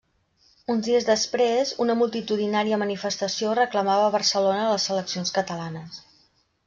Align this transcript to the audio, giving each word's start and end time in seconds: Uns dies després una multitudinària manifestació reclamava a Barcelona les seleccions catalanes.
Uns 0.75 0.87
dies 0.87 1.03
després 1.09 1.73
una 1.85 1.95
multitudinària 1.99 2.79
manifestació 2.85 3.53
reclamava 3.61 4.07
a 4.09 4.15
Barcelona 4.17 4.65
les 4.73 4.89
seleccions 4.91 5.35
catalanes. 5.37 6.01